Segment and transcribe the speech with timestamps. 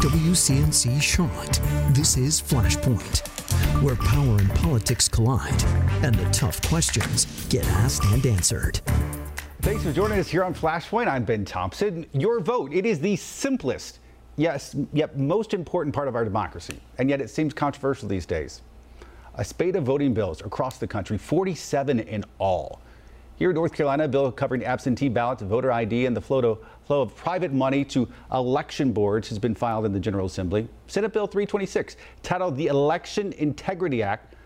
[0.00, 1.58] WCNC Charlotte.
[1.94, 3.26] This is Flashpoint,
[3.82, 5.64] where power and politics collide
[6.04, 8.78] and the tough questions get asked and answered.
[9.62, 11.08] Thanks for joining us here on Flashpoint.
[11.08, 12.04] I'm Ben Thompson.
[12.12, 14.00] Your vote, it is the simplest,
[14.36, 18.60] yes, yet most important part of our democracy, and yet it seems controversial these days.
[19.36, 22.82] A spate of voting bills across the country, 47 in all.
[23.36, 27.02] Here in North Carolina, a bill covering absentee ballots, voter ID, and the flow, flow
[27.02, 30.66] of private money to election boards has been filed in the General Assembly.
[30.86, 34.36] Senate Bill 326, titled the Election Integrity Act,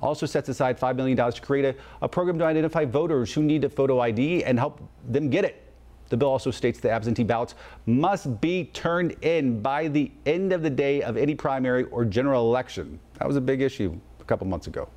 [0.00, 3.62] also sets aside $5 million to create a, a program to identify voters who need
[3.62, 5.62] a photo ID and help them get it.
[6.08, 7.54] The bill also states the absentee ballots
[7.86, 12.48] must be turned in by the end of the day of any primary or general
[12.50, 12.98] election.
[13.20, 14.88] That was a big issue a couple months ago.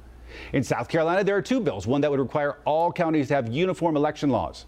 [0.53, 3.51] In South Carolina, there are two bills one that would require all counties to have
[3.51, 4.65] uniform election laws.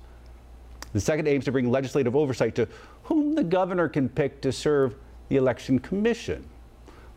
[0.94, 2.68] The second aims to bring legislative oversight to
[3.04, 4.96] whom the governor can pick to serve
[5.30, 6.48] the election commission.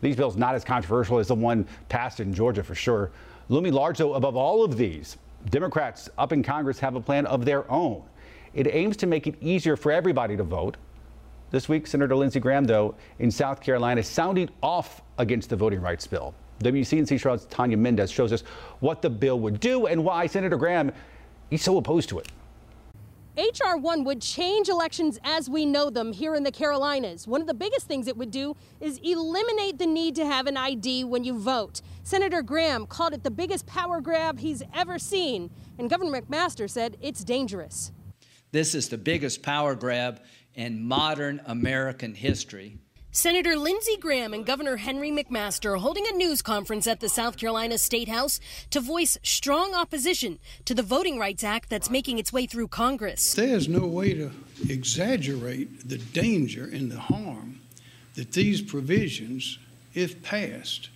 [0.01, 3.11] These bills not as controversial as the one passed in Georgia for sure.
[3.49, 5.17] Looming large, though, above all of these,
[5.49, 8.03] Democrats up in Congress have a plan of their own.
[8.53, 10.77] It aims to make it easier for everybody to vote.
[11.51, 16.07] This week, Senator Lindsey Graham, though, in South Carolina, sounding off against the voting rights
[16.07, 16.33] bill.
[16.61, 18.41] WCNC Charlotte's Tanya Mendez shows us
[18.79, 20.91] what the bill would do and why Senator Graham
[21.49, 22.27] is so opposed to it.
[23.37, 23.77] H.R.
[23.77, 27.27] 1 would change elections as we know them here in the Carolinas.
[27.27, 30.57] One of the biggest things it would do is eliminate the need to have an
[30.57, 31.81] ID when you vote.
[32.03, 36.97] Senator Graham called it the biggest power grab he's ever seen, and Governor McMaster said
[37.01, 37.93] it's dangerous.
[38.51, 40.19] This is the biggest power grab
[40.55, 42.79] in modern American history.
[43.13, 47.77] Senator Lindsey Graham and Governor Henry McMaster holding a news conference at the South Carolina
[47.77, 52.45] State House to voice strong opposition to the Voting Rights Act that's making its way
[52.45, 53.33] through Congress.
[53.33, 54.31] There's no way to
[54.69, 57.59] exaggerate the danger and the harm
[58.15, 59.59] that these provisions,
[59.93, 60.87] if passed,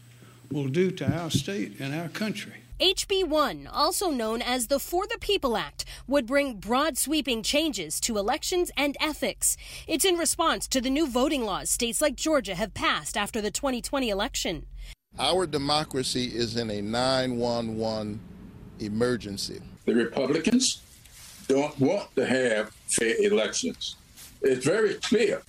[0.49, 2.61] will do to our state and our country.
[2.79, 8.01] HB 1, also known as the For the People Act, would bring broad sweeping changes
[8.01, 9.55] to elections and ethics.
[9.87, 13.49] It's in response to the new voting laws states like Georgia have passed after the
[13.49, 14.65] 2020 election.
[15.17, 18.19] Our democracy is in a 911
[18.81, 19.61] emergency.
[19.85, 20.81] The Republicans
[21.47, 23.95] don't want to have fair elections.
[24.41, 25.41] It's very clear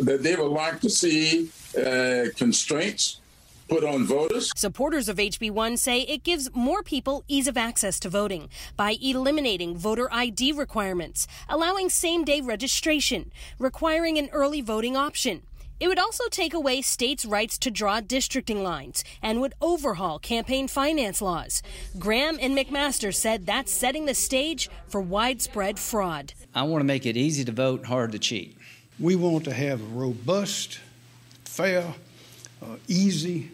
[0.00, 1.48] that they would like to see
[1.78, 3.20] uh, constraints
[3.68, 4.52] put on voters.
[4.56, 9.76] Supporters of HB1 say it gives more people ease of access to voting by eliminating
[9.76, 15.42] voter ID requirements, allowing same day registration, requiring an early voting option.
[15.78, 20.68] It would also take away states' rights to draw districting lines and would overhaul campaign
[20.68, 21.62] finance laws.
[21.98, 26.32] Graham and McMaster said that's setting the stage for widespread fraud.
[26.54, 28.56] I want to make it easy to vote, hard to cheat.
[28.98, 30.80] We want to have robust,
[31.44, 31.94] fair,
[32.62, 33.50] uh, easy,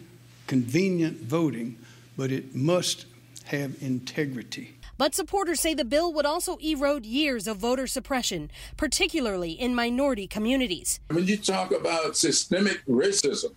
[0.53, 1.75] convenient voting,
[2.15, 3.07] but it must
[3.45, 4.75] have integrity.
[4.99, 10.27] But supporters say the bill would also erode years of voter suppression, particularly in minority
[10.27, 10.99] communities.
[11.09, 13.55] When you talk about systemic racism,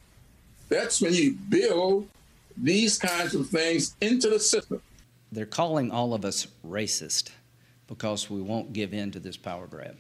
[0.70, 2.08] that's when you build
[2.56, 4.80] these kinds of things into the system.
[5.30, 7.28] They're calling all of us racist
[7.88, 9.98] because we won't give in to this power grab.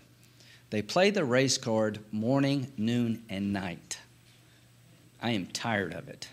[0.70, 3.98] They play the race card morning, noon, and night.
[5.20, 6.28] I am tired of it.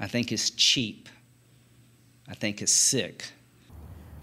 [0.00, 1.10] I think it's cheap.
[2.26, 3.32] I think it's sick.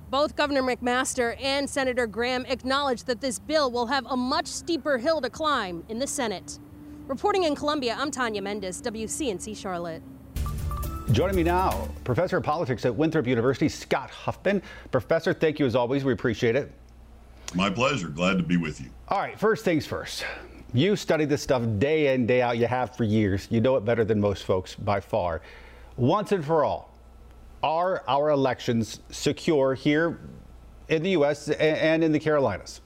[0.10, 4.98] Both Governor McMaster and Senator Graham acknowledge that this bill will have a much steeper
[4.98, 6.58] hill to climb in the Senate.
[7.06, 10.02] Reporting in Columbia, I'm Tanya Mendez, WCNC Charlotte.
[11.12, 14.64] Joining me now, Professor of Politics at Winthrop University, Scott Huffmon.
[14.92, 16.04] Professor, thank you as always.
[16.04, 16.72] We appreciate it.
[17.54, 18.08] My pleasure.
[18.08, 18.90] Glad to be with you.
[19.10, 20.26] All right, first things first.
[20.74, 22.58] You study this stuff day in, day out.
[22.58, 23.48] You have for years.
[23.52, 25.42] You know it better than most folks by far
[25.98, 26.94] once and for all,
[27.64, 30.20] are our elections secure here
[30.88, 31.50] in the U.S.
[31.50, 32.82] and in the Carolinas?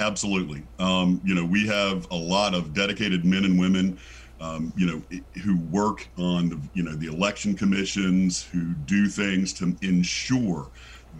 [0.00, 0.62] Absolutely.
[0.78, 3.98] Um, you know, we have a lot of dedicated men and women,
[4.40, 5.02] um, you know,
[5.42, 10.68] who work on the, you know, the election commissions, who do things to ensure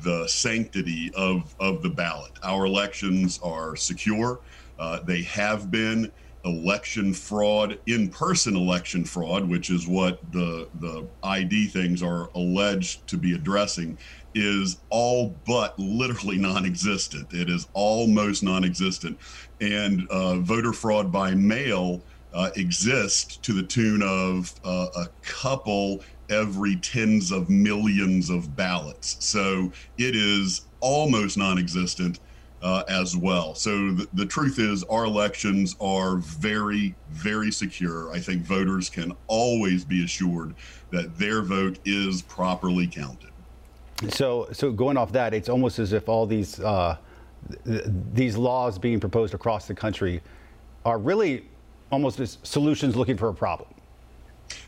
[0.03, 2.33] the sanctity of of the ballot.
[2.43, 4.41] Our elections are secure.
[4.79, 6.13] Uh, they have been
[6.49, 13.17] election fraud, in-person election fraud, which is what the the ID things are alleged to
[13.17, 13.99] be addressing,
[14.35, 17.33] is all but literally non-existent.
[17.33, 19.19] It is almost non-existent,
[19.61, 22.03] and uh, voter fraud by mail
[22.33, 29.17] uh, exists to the tune of uh, a couple every tens of millions of ballots.
[29.25, 32.21] So it is almost non-existent
[32.63, 33.55] uh, as well.
[33.55, 38.11] So the, the truth is, our elections are very, very secure.
[38.13, 40.55] I think voters can always be assured
[40.91, 43.31] that their vote is properly counted.
[44.11, 46.97] So, so going off that, it's almost as if all these uh,
[47.65, 50.21] th- these laws being proposed across the country
[50.85, 51.45] are really
[51.91, 53.69] almost as solutions looking for a problem.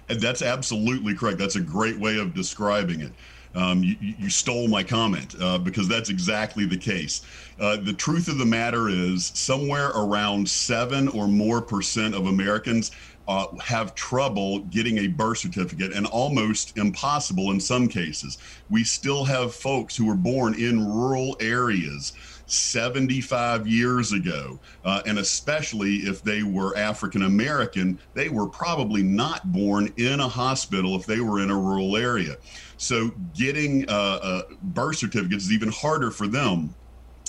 [0.08, 1.38] And that's absolutely correct.
[1.38, 3.12] That's a great way of describing it.
[3.54, 7.22] Um, you, you, stole my comment uh, because that's exactly the case.
[7.58, 12.92] Uh, the truth of the matter is, somewhere around seven or more percent of Americans
[13.26, 18.38] uh, have trouble getting a birth certificate and almost impossible in some cases.
[18.68, 22.12] We still have folks who were born in rural areas
[22.50, 29.52] 75 years ago, uh, and especially if they were African American, they were probably not
[29.52, 32.36] born in a hospital if they were in a rural area.
[32.76, 36.74] So getting uh, uh, birth certificates is even harder for them.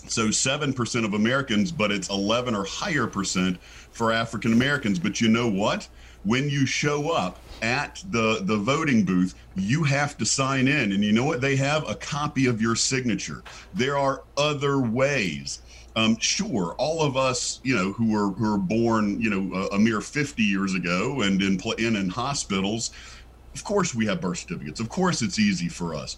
[0.08, 4.98] So 7% of Americans, but it's 11 or higher percent for African Americans.
[4.98, 5.88] But you know what?
[6.24, 10.92] When you show up at the, the voting booth, you have to sign in.
[10.92, 11.42] And you know what?
[11.42, 13.44] They have a copy of your signature.
[13.74, 15.62] There are other ways.
[15.96, 19.76] Um, sure, all of us, you know, who were who were born, you know, a,
[19.76, 22.92] a mere 50 years ago and in, in in hospitals,
[23.54, 24.80] of course we have birth certificates.
[24.80, 26.16] Of course it's easy for us.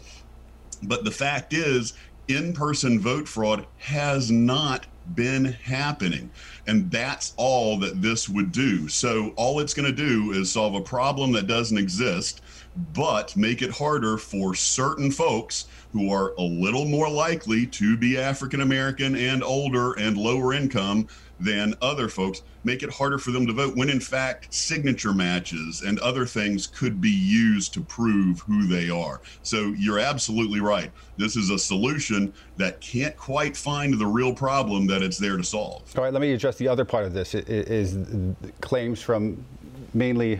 [0.84, 1.94] But the fact is,
[2.28, 4.86] in-person vote fraud has not
[5.16, 6.30] been happening.
[6.68, 8.88] And that's all that this would do.
[8.88, 12.42] So, all it's going to do is solve a problem that doesn't exist,
[12.94, 18.18] but make it harder for certain folks who are a little more likely to be
[18.18, 21.08] African American and older and lower income
[21.40, 25.82] than other folks, make it harder for them to vote when in fact signature matches
[25.82, 29.22] and other things could be used to prove who they are.
[29.42, 30.92] So you're absolutely right.
[31.18, 35.44] This is a solution that can't quite find the real problem that it's there to
[35.44, 35.82] solve.
[35.98, 37.98] All right, let me address the other part of this is
[38.62, 39.44] claims from
[39.94, 40.40] mainly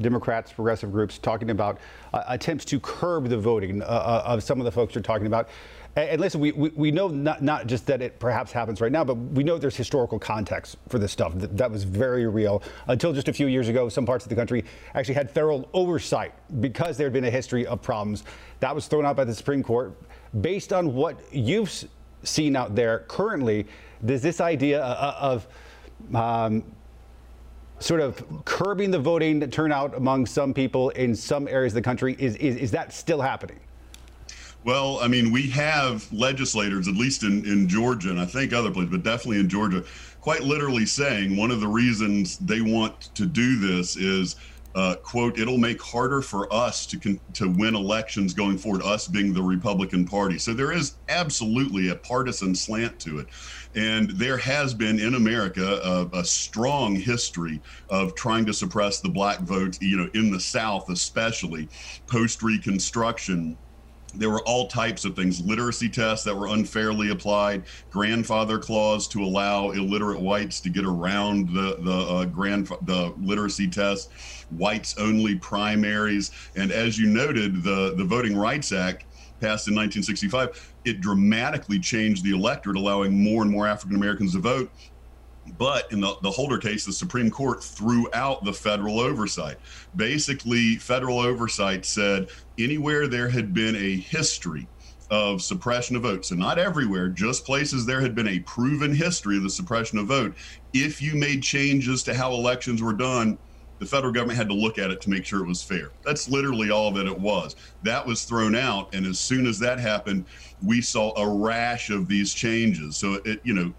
[0.00, 1.78] Democrats, progressive groups talking about
[2.14, 5.26] uh, attempts to curb the voting uh, uh of some of the folks you're talking
[5.26, 5.48] about.
[5.96, 9.02] And listen, we, we, we, know not, not just that it perhaps happens right now,
[9.02, 11.32] but we know there's historical context for this stuff.
[11.34, 12.62] That, that was very real.
[12.86, 14.64] Until just a few years ago, some parts of the country
[14.94, 18.22] actually had federal oversight because there had been a history of problems.
[18.60, 19.92] That was thrown out by the Supreme Court.
[20.40, 21.88] Based on what you've
[22.22, 23.66] seen out there currently,
[24.04, 25.48] does this idea uh, uh, of
[26.14, 26.64] um,
[27.80, 32.16] sort of curbing the voting turnout among some people in some areas of the country,
[32.18, 33.58] is, is, is that still happening?
[34.64, 38.70] Well, I mean, we have legislators, at least in, in Georgia, and I think other
[38.70, 39.84] places, but definitely in Georgia,
[40.20, 44.36] quite literally saying one of the reasons they want to do this is,
[44.74, 49.06] uh, quote, it'll make harder for us to con- to win elections going forward, us
[49.06, 50.38] being the Republican Party.
[50.38, 53.28] So there is absolutely a partisan slant to it.
[53.74, 59.08] And there has been in America a, a strong history of trying to suppress the
[59.08, 61.68] black vote, you know, in the South, especially
[62.06, 63.56] post Reconstruction
[64.14, 69.22] there were all types of things literacy tests that were unfairly applied grandfather clause to
[69.22, 74.10] allow illiterate whites to get around the the uh, grand the literacy test
[74.50, 79.04] whites only primaries and as you noted the the voting rights act
[79.40, 84.38] passed in 1965 it dramatically changed the electorate allowing more and more african americans to
[84.38, 84.70] vote
[85.56, 89.58] but in the, the Holder case, the Supreme Court threw out the federal oversight.
[89.96, 92.28] Basically, federal oversight said
[92.58, 94.68] anywhere there had been a history
[95.10, 99.36] of suppression of votes, and not everywhere, just places there had been a proven history
[99.36, 100.36] of the suppression of vote.
[100.74, 103.38] If you made changes to how elections were done,
[103.78, 105.92] the federal government had to look at it to make sure it was fair.
[106.04, 107.54] That's literally all that it was.
[107.82, 110.26] That was thrown out, and as soon as that happened,
[110.62, 112.98] we saw a rash of these changes.
[112.98, 113.72] So it, you know,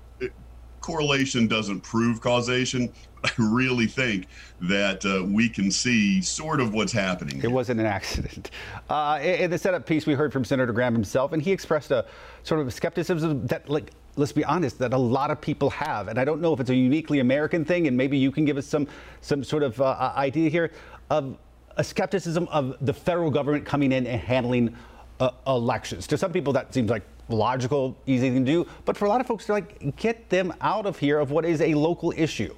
[0.81, 2.91] correlation doesn't prove causation.
[3.23, 4.27] I really think
[4.61, 7.41] that uh, we can see sort of what's happening.
[7.43, 8.51] It wasn't an accident.
[8.89, 12.05] Uh, in the setup piece, we heard from Senator Graham himself, and he expressed a
[12.41, 16.07] sort of skepticism that, like, let's be honest, that a lot of people have.
[16.07, 18.57] And I don't know if it's a uniquely American thing, and maybe you can give
[18.57, 18.87] us some
[19.21, 20.71] some sort of uh, idea here
[21.11, 21.37] of
[21.77, 24.75] a skepticism of the federal government coming in and handling
[25.19, 26.07] uh, elections.
[26.07, 28.67] To some people, that seems like logical, easy thing to do.
[28.85, 31.45] But for a lot of folks, they're like, get them out of here of what
[31.45, 32.53] is a local issue.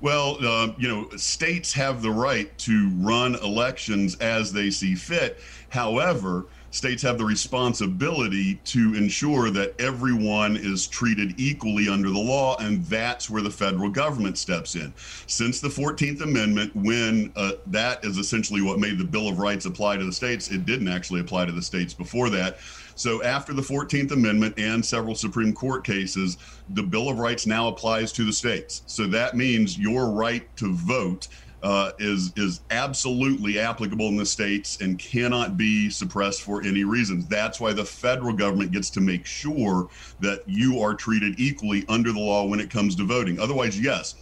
[0.00, 5.40] Well, uh, you know, states have the right to run elections as they see fit.
[5.70, 12.56] However, states have the responsibility to ensure that everyone is treated equally under the law,
[12.58, 14.92] and that's where the federal government steps in.
[15.26, 19.66] Since the 14th Amendment, when uh, that is essentially what made the Bill of Rights
[19.66, 22.58] apply to the states, it didn't actually apply to the states before that.
[22.98, 26.36] So after the 14th Amendment and several Supreme Court cases,
[26.70, 28.82] the Bill of Rights now applies to the states.
[28.86, 31.28] So that means your right to vote
[31.62, 37.26] uh, is is absolutely applicable in the states and cannot be suppressed for any reasons.
[37.26, 39.88] That's why the federal government gets to make sure
[40.18, 43.38] that you are treated equally under the law when it comes to voting.
[43.38, 44.16] Otherwise, yes,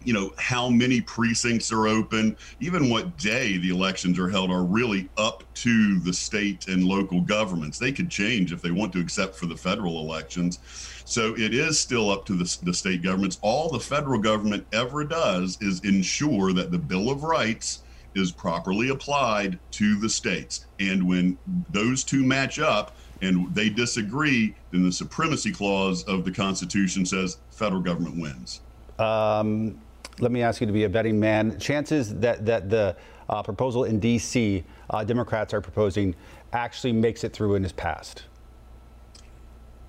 [0.00, 2.36] you know how many precincts are open.
[2.60, 7.20] Even what day the elections are held are really up to the state and local
[7.20, 7.78] governments.
[7.78, 10.58] They could change if they want to except for the federal elections.
[11.04, 13.38] So it is still up to the, the state governments.
[13.42, 17.82] All the federal government ever does is ensure that the bill of rights
[18.14, 20.66] is properly applied to the states.
[20.78, 21.38] And when
[21.68, 27.38] those two match up and they disagree then the supremacy clause of the constitution says
[27.50, 28.60] federal government wins.
[28.98, 29.80] Um,
[30.20, 31.58] let me ask you to be a betting man.
[31.58, 32.96] Chances that, that the
[33.28, 34.64] uh, proposal in D.C.
[34.90, 36.14] Uh, Democrats are proposing
[36.52, 38.24] actually makes it through and is passed?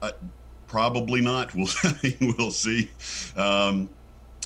[0.01, 0.11] Uh,
[0.67, 1.53] probably not.
[1.55, 1.67] We'll
[2.37, 2.89] we'll see.
[3.35, 3.89] Um,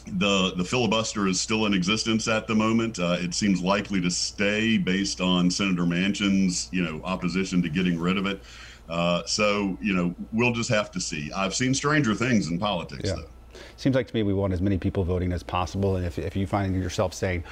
[0.06, 3.00] the the filibuster is still in existence at the moment.
[3.00, 8.00] Uh, it seems likely to stay based on Senator Manchin's you know opposition to getting
[8.00, 8.42] rid of it.
[8.90, 11.32] Uh, so you know we'll just have to see.
[11.32, 13.16] I've seen stranger things in politics yeah.
[13.16, 13.30] though
[13.77, 15.96] seems like to me we want as many people voting as possible.
[15.96, 17.44] And if, if you find yourself saying,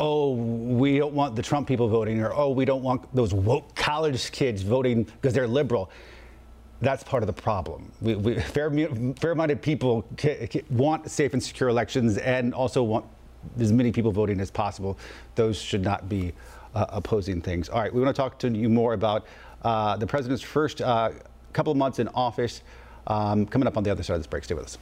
[0.00, 3.74] oh, we don't want the Trump people voting, or oh, we don't want those woke
[3.74, 5.90] college kids voting because they're liberal.
[6.80, 7.90] That's part of the problem.
[8.00, 8.70] We, we, fair,
[9.20, 10.06] fair-minded people
[10.70, 13.04] want safe and secure elections, and also want
[13.58, 14.98] as many people voting as possible.
[15.34, 16.32] Those should not be
[16.74, 17.68] uh, opposing things.
[17.68, 19.26] All right, we want to talk to you more about
[19.62, 21.10] uh, the president's first uh,
[21.52, 22.62] couple of months in office.
[23.06, 24.44] Um, coming up on the other side of this break.
[24.44, 24.78] Stay with us.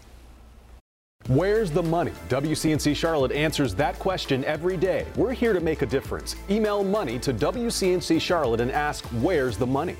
[1.28, 2.12] Where's the money?
[2.28, 5.04] WCNC Charlotte answers that question every day.
[5.16, 6.36] We're here to make a difference.
[6.48, 9.96] Email money to WCNC Charlotte and ask, Where's the money?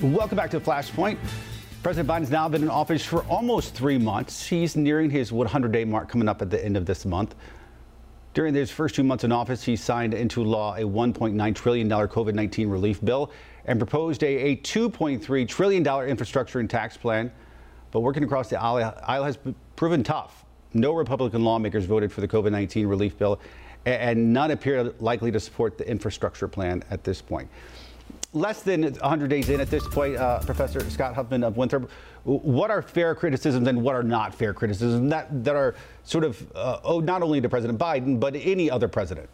[0.00, 1.18] Welcome back to Flashpoint.
[1.82, 4.46] President Biden's now been in office for almost three months.
[4.46, 7.34] He's nearing his 100 day mark coming up at the end of this month.
[8.32, 12.32] During his first two months in office, he signed into law a $1.9 trillion COVID
[12.32, 13.30] 19 relief bill
[13.66, 17.30] and proposed a, a $2.3 trillion infrastructure and tax plan.
[17.94, 19.38] But working across the aisle has
[19.76, 20.44] proven tough.
[20.74, 23.38] No Republican lawmakers voted for the COVID 19 relief bill,
[23.86, 27.48] and none appear likely to support the infrastructure plan at this point.
[28.32, 31.88] Less than 100 days in at this point, uh, Professor Scott Huffmon of Winthrop,
[32.24, 36.44] what are fair criticisms and what are not fair criticisms that, that are sort of
[36.56, 39.28] uh, owed not only to President Biden, but any other president?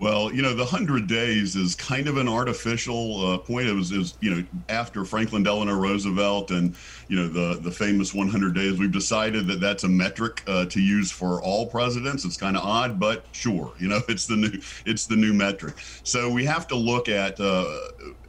[0.00, 3.68] Well, you know, the 100 days is kind of an artificial uh, point.
[3.68, 6.74] It was, it was, you know, after Franklin Delano Roosevelt and,
[7.08, 10.80] you know, the, the famous 100 days, we've decided that that's a metric uh, to
[10.80, 12.24] use for all presidents.
[12.24, 15.74] It's kind of odd, but sure, you know, it's the new, it's the new metric.
[16.02, 17.66] So we have to look at, uh,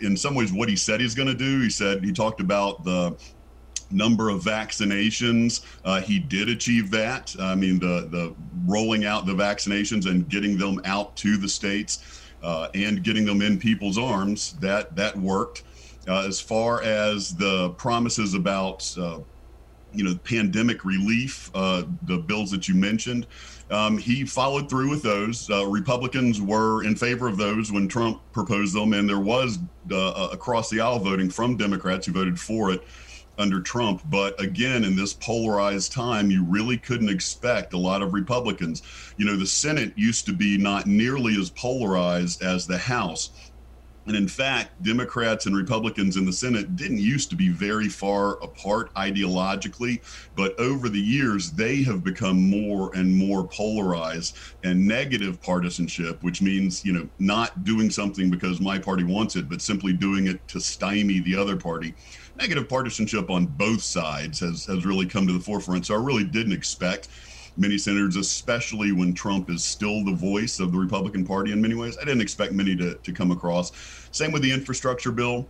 [0.01, 1.61] in some ways, what he said he's going to do.
[1.61, 3.15] He said, he talked about the
[3.91, 5.65] number of vaccinations.
[5.83, 7.35] Uh, he did achieve that.
[7.39, 12.21] I mean, the the rolling out the vaccinations and getting them out to the states
[12.43, 15.63] uh, and getting them in people's arms that that worked.
[16.07, 19.19] Uh, as far as the promises about uh,
[19.93, 23.27] you know pandemic relief, uh, the bills that you mentioned.
[23.69, 25.49] Um, he followed through with those.
[25.49, 30.69] Uh, Republicans were in favor of those when Trump proposed them, and there was across
[30.69, 32.83] the aisle voting from Democrats who voted for it
[33.41, 34.01] under Trump.
[34.05, 38.83] But again, in this polarized time, you really couldn't expect a lot of Republicans.
[39.17, 43.31] You know, the Senate used to be not nearly as polarized as the House.
[44.07, 48.41] And in fact, Democrats and Republicans in the Senate didn't used to be very far
[48.43, 50.01] apart ideologically,
[50.35, 56.41] but over the years, they have become more and more polarized and negative partisanship, which
[56.41, 60.47] means, you know, not doing something because my party wants it, but simply doing it
[60.47, 61.93] to stymie the other party
[62.41, 65.85] negative partisanship on both sides has, has really come to the forefront.
[65.85, 67.07] So I really didn't expect
[67.55, 71.75] many senators, especially when Trump is still the voice of the Republican Party in many
[71.75, 71.97] ways.
[72.01, 73.71] I didn't expect many to, to come across.
[74.11, 75.47] Same with the infrastructure bill.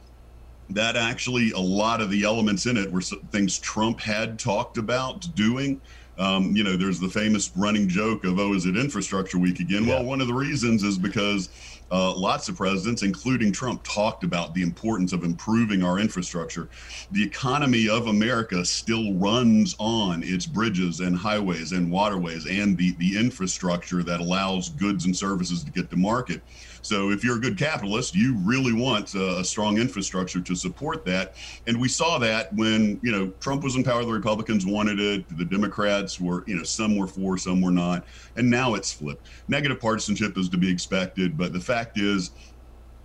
[0.70, 5.28] That actually, a lot of the elements in it were things Trump had talked about
[5.36, 5.82] doing.
[6.18, 9.86] Um, you know, there's the famous running joke of, oh, is it infrastructure week again?
[9.86, 9.96] Yeah.
[9.96, 11.50] Well, one of the reasons is because
[11.92, 16.70] uh, lots of presidents, including Trump, talked about the importance of improving our infrastructure.
[17.12, 22.92] The economy of America still runs on its bridges and highways and waterways and the,
[22.94, 26.42] the infrastructure that allows goods and services to get to market.
[26.84, 31.06] So if you're a good capitalist, you really want a, a strong infrastructure to support
[31.06, 31.36] that.
[31.68, 35.26] And we saw that when, you know, Trump was in power, the Republicans wanted it,
[35.38, 38.06] the Democrats were, you know, some were for, some were not.
[38.36, 39.28] And now it's flipped.
[39.48, 42.32] Negative partisanship is to be expected, but the fact is,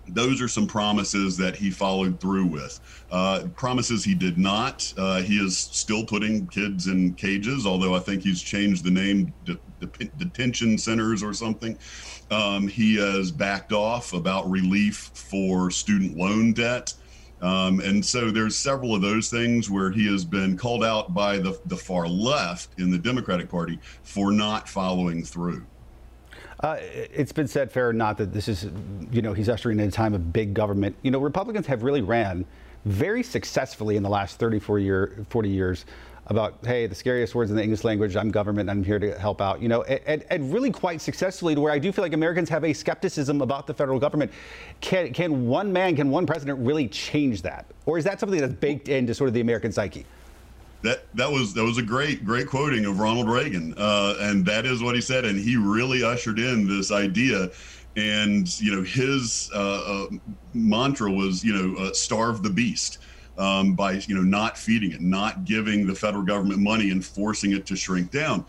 [0.08, 2.80] those are some promises that he followed through with.
[3.10, 4.92] Uh, promises he did not.
[4.96, 9.32] Uh, he is still putting kids in cages, although I think he's changed the name
[9.46, 9.58] to
[10.18, 11.76] detention centers or something.
[12.30, 16.94] Um, he has backed off about relief for student loan debt.
[17.42, 21.36] Um, and so there's several of those things where he has been called out by
[21.36, 25.66] the, the far left in the Democratic Party for not following through.
[26.60, 28.68] Uh, it's been said, fair or not, that this is,
[29.10, 30.96] you know, he's ushering in a time of big government.
[31.02, 32.44] You know, Republicans have really ran
[32.84, 35.84] very successfully in the last 34 year, 40 years
[36.28, 39.40] about, hey, the scariest words in the English language, I'm government, I'm here to help
[39.40, 42.48] out, you know, and, and really quite successfully to where I do feel like Americans
[42.48, 44.32] have a skepticism about the federal government.
[44.80, 47.66] Can, can one man, can one president really change that?
[47.86, 50.04] Or is that something that's baked into sort of the American psyche?
[50.86, 54.66] That, that was that was a great great quoting of Ronald Reagan, uh, and that
[54.66, 57.50] is what he said, and he really ushered in this idea.
[57.96, 60.06] And you know his uh, uh,
[60.54, 62.98] mantra was you know uh, starve the beast
[63.38, 67.52] um, by you know not feeding it, not giving the federal government money and forcing
[67.52, 68.44] it to shrink down.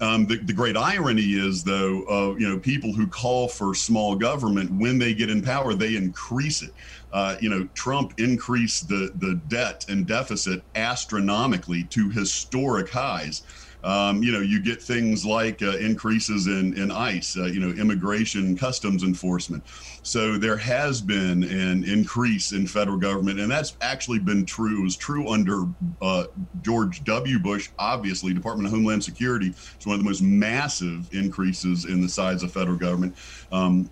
[0.00, 4.16] Um, the, the, great irony is, though, of you know people who call for small
[4.16, 6.74] government when they get in power, they increase it.
[7.12, 13.42] Uh, you know, Trump increased the the debt and deficit astronomically to historic highs.
[13.84, 17.70] Um, you know, you get things like uh, increases in, in ICE, uh, you know,
[17.70, 19.64] immigration customs enforcement.
[20.02, 24.80] So there has been an increase in federal government, and that's actually been true.
[24.80, 25.64] It was true under
[26.00, 26.24] uh,
[26.62, 27.38] George W.
[27.38, 28.32] Bush, obviously.
[28.32, 32.52] Department of Homeland Security is one of the most massive increases in the size of
[32.52, 33.16] federal government.
[33.50, 33.90] Um,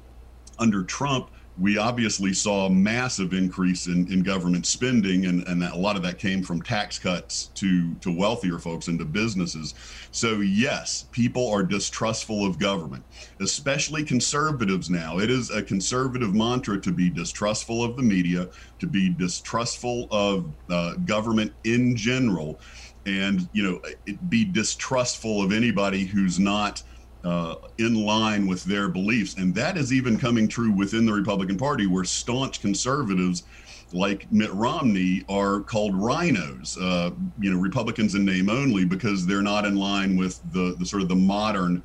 [0.58, 5.76] under Trump, we obviously saw a massive increase in, in government spending, and, and a
[5.76, 9.74] lot of that came from tax cuts to, to wealthier folks and to businesses.
[10.10, 13.04] So, yes, people are distrustful of government,
[13.40, 15.18] especially conservatives now.
[15.18, 18.48] It is a conservative mantra to be distrustful of the media,
[18.78, 22.58] to be distrustful of uh, government in general,
[23.04, 26.82] and, you know, be distrustful of anybody who's not
[27.24, 29.34] uh, in line with their beliefs.
[29.34, 33.44] And that is even coming true within the Republican Party, where staunch conservatives
[33.92, 39.42] like Mitt Romney are called RINOs, uh, you know, Republicans in name only, because they're
[39.42, 41.82] not in line with the, the sort of the modern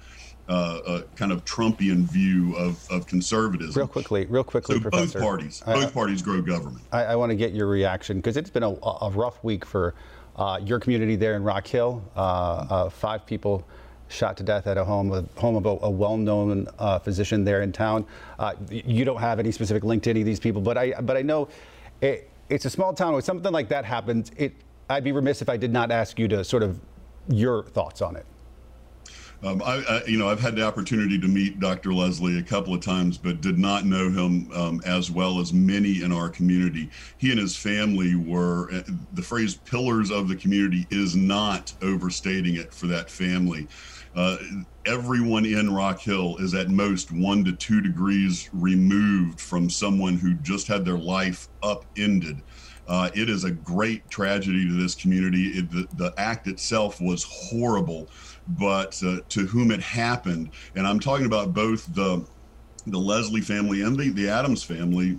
[0.47, 0.51] uh,
[0.85, 3.73] uh, kind of Trumpian view of, of conservatism.
[3.75, 5.19] Real quickly, real quickly, so Professor.
[5.19, 6.85] both parties, both parties grow government.
[6.91, 9.95] I, I want to get your reaction because it's been a, a, rough week for
[10.35, 12.03] uh, your community there in Rock Hill.
[12.15, 13.65] Uh, uh, five people
[14.07, 17.61] shot to death at a home, a home of a, a well-known uh, physician there
[17.61, 18.05] in town.
[18.39, 21.17] Uh, you don't have any specific link to any of these people, but I, but
[21.17, 21.47] I know
[22.01, 23.13] it, it's a small town.
[23.13, 24.53] When something like that happens, it,
[24.89, 26.79] I'd be remiss if I did not ask you to sort of
[27.27, 28.25] your thoughts on it.
[29.43, 31.89] Um, I, I, you know, I've had the opportunity to meet Dr.
[31.89, 36.01] Lesslie a couple of times, but did not know him um, as well as many
[36.03, 36.89] in our community.
[37.17, 38.81] He and his family were uh,
[39.13, 43.67] the phrase "pillars of the community" is not overstating it for that family.
[44.15, 44.37] Uh,
[44.85, 50.35] everyone in Rock Hill is at most one to two degrees removed from someone who
[50.35, 52.41] just had their life upended.
[52.87, 55.47] Uh, it is a great tragedy to this community.
[55.47, 58.09] It, the, the, act itself was horrible,
[58.47, 62.25] but uh, to whom it happened, and I'm talking about both the
[62.87, 65.17] the Lesslie family and the, the Adams family.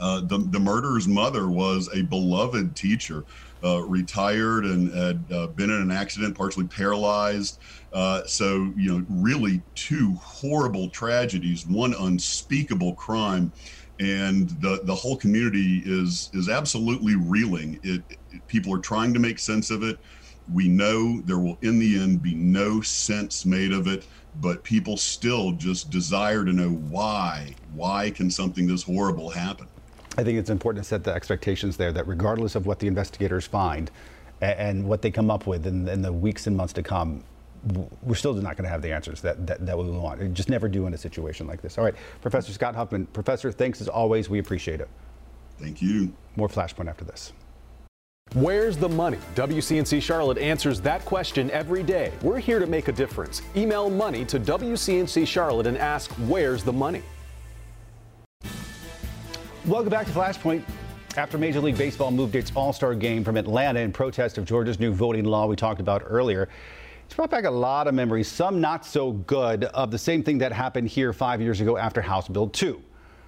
[0.00, 3.24] Uh, the, the murderer's mother was a beloved teacher
[3.64, 7.58] uh, retired and had uh, been in an accident, partially paralyzed.
[7.92, 13.52] Uh, so, you know, really two horrible tragedies, one unspeakable crime.
[14.00, 17.78] And the, the whole community is is absolutely reeling.
[17.82, 19.98] It, it, people are trying to make sense of it.
[20.50, 24.96] We know there will, in the end, be no sense made of it, but people
[24.96, 27.56] still just desire to know why.
[27.72, 29.73] Why can something this horrible happen?
[30.16, 33.46] I think it's important to set the expectations there that regardless of what the investigators
[33.46, 33.90] find
[34.40, 37.24] and, and what they come up with in, in, the weeks and months to come,
[38.02, 40.20] we're still not going to have the answers that, that, that we want.
[40.20, 41.78] We just never do in a situation like this.
[41.78, 43.06] All right, Professor Scott Huffmon.
[43.12, 44.28] Professor, thanks as always.
[44.28, 44.88] We appreciate it.
[45.58, 46.12] Thank you.
[46.36, 47.32] More Flashpoint after this.
[48.32, 49.18] Where's the money?
[49.34, 52.10] WCNC Charlotte answers that question every day.
[52.22, 53.42] We're here to make a difference.
[53.54, 57.02] Email money to WCNC Charlotte and ask, where's the money?
[59.66, 60.62] Welcome back to Flashpoint.
[61.16, 64.78] After Major League Baseball moved its All Star game from Atlanta in protest of Georgia's
[64.78, 66.50] new voting law we talked about earlier,
[67.06, 70.36] it's brought back a lot of memories, some not so good, of the same thing
[70.36, 72.78] that happened here five years ago after House Bill 2.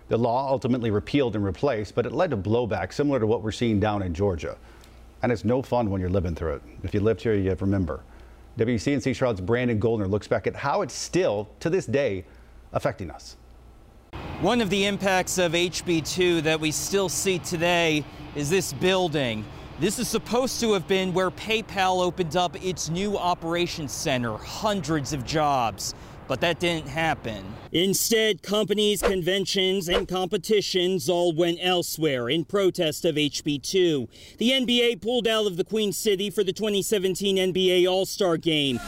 [0.08, 3.50] The law ultimately repealed and replaced, but it led to blowback similar to what we're
[3.50, 4.58] seeing down in Georgia.
[5.22, 6.62] And it's no fun when you're living through it.
[6.82, 8.02] If you lived here, you remember.
[8.58, 12.26] WCNC Charlotte's Brandon Goldner looks back at how it's still, to this day,
[12.74, 13.38] affecting us.
[14.42, 19.46] One of the impacts of HB2 that we still see today is this building.
[19.80, 25.14] This is supposed to have been where PayPal opened up its new operations center, hundreds
[25.14, 25.94] of jobs.
[26.28, 27.46] But that didn't happen.
[27.72, 34.36] Instead, companies, conventions, and competitions all went elsewhere in protest of HB2.
[34.36, 38.80] The NBA pulled out of the Queen City for the 2017 NBA All Star Game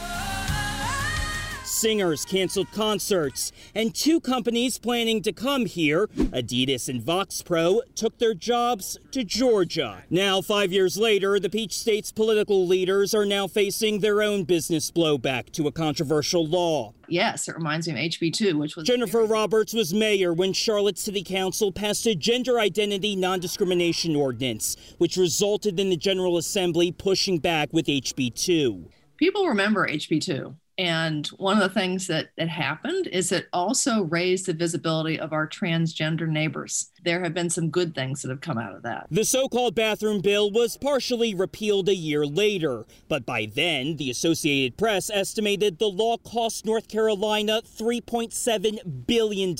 [1.79, 8.33] singers canceled concerts, and two companies planning to come here, Adidas and Voxpro, took their
[8.33, 10.03] jobs to Georgia.
[10.09, 14.91] Now, five years later, the Peach State's political leaders are now facing their own business
[14.91, 16.93] blowback to a controversial law.
[17.07, 18.85] Yes, it reminds me of HB2, which was.
[18.85, 24.75] Jennifer Roberts was mayor when Charlotte City Council passed a gender identity non discrimination ordinance,
[24.97, 28.89] which resulted in the General Assembly pushing back with HB2.
[29.17, 30.55] People remember HB2.
[30.79, 35.33] And one of the things that, that happened is it also raised the visibility of
[35.33, 36.91] our transgender neighbors.
[37.03, 39.07] There have been some good things that have come out of that.
[39.11, 44.09] The so called bathroom bill was partially repealed a year later, but by then, the
[44.09, 49.55] Associated Press estimated the law cost North Carolina $3.7 billion.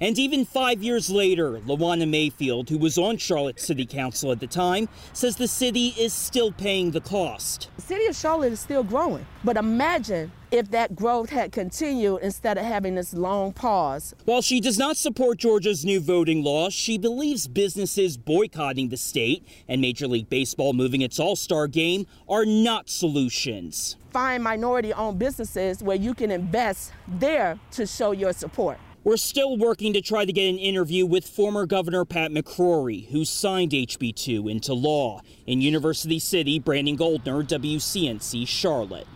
[0.00, 4.46] And even five years later, Lawana Mayfield, who was on Charlotte City Council at the
[4.46, 7.68] time, says the city is still paying the cost.
[7.76, 12.58] The city of Charlotte is still growing, but imagine if that growth had continued instead
[12.58, 14.14] of having this long pause.
[14.24, 19.46] While she does not support Georgia's new voting law, she believes businesses boycotting the state
[19.68, 23.96] and Major League Baseball moving its All Star game are not solutions.
[24.10, 28.78] Find minority owned businesses where you can invest there to show your support.
[29.02, 33.24] We're still working to try to get an interview with former Governor Pat McCrory, who
[33.24, 35.22] signed HB2 into law.
[35.46, 39.06] In University City, Brandon Goldner, WCNC Charlotte.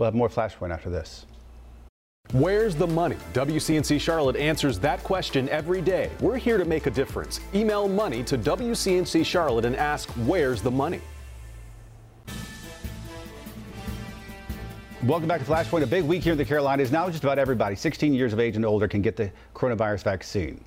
[0.00, 1.26] We'll have more Flashpoint after this.
[2.32, 3.16] Where's the money?
[3.34, 6.10] WCNC Charlotte answers that question every day.
[6.20, 7.38] We're here to make a difference.
[7.54, 11.02] Email money to WCNC Charlotte and ask, Where's the money?
[15.02, 15.82] Welcome back to Flashpoint.
[15.82, 16.90] A big week here in the Carolinas.
[16.90, 20.64] Now, just about everybody 16 years of age and older can get the coronavirus vaccine.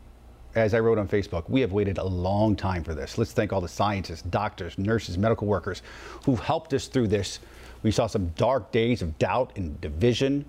[0.54, 3.17] As I wrote on Facebook, we have waited a long time for this.
[3.17, 5.82] Let's thank all the scientists, doctors, nurses, medical workers
[6.24, 7.39] who've helped us through this
[7.84, 10.46] we saw some dark days of doubt and division.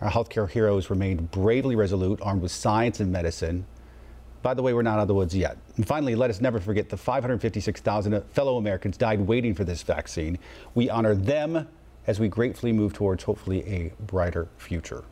[0.00, 3.64] Our healthcare heroes remained bravely resolute, armed with science and medicine.
[4.42, 5.56] By the way, we're not out of the woods yet.
[5.76, 10.38] And finally, let us never forget the 556,000 fellow Americans died waiting for this vaccine.
[10.74, 11.66] We honor them
[12.06, 15.04] as we gratefully move towards hopefully a brighter future.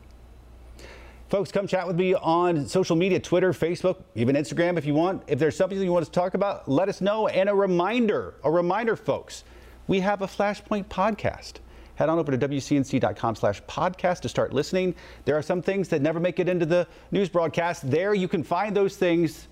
[1.29, 5.23] Folks, come chat with me on social media Twitter, Facebook, even Instagram if you want.
[5.25, 7.27] If there's something you want to talk about, let us know.
[7.27, 9.43] And a reminder, a reminder, folks
[9.87, 11.53] we have a Flashpoint podcast.
[11.95, 14.95] Head on over to WCNC.com slash podcast to start listening.
[15.25, 17.89] There are some things that never make it into the news broadcast.
[17.89, 19.47] There you can find those things,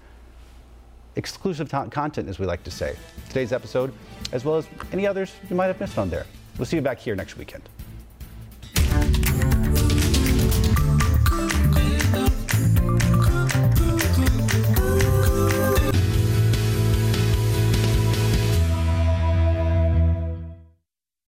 [1.15, 2.95] exclusive content, as we like to say.
[3.27, 3.93] Today's episode,
[4.31, 6.25] as well as any others you might have missed on there.
[6.57, 7.69] We'll see you back here next weekend.